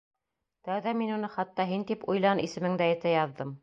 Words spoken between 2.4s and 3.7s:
исемеңде әйтә яҙҙым.